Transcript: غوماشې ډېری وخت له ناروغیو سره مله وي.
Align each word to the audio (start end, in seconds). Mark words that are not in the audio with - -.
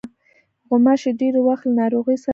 غوماشې 0.67 1.11
ډېری 1.19 1.41
وخت 1.43 1.63
له 1.67 1.73
ناروغیو 1.81 2.21
سره 2.23 2.23
مله 2.25 2.29
وي. 2.29 2.29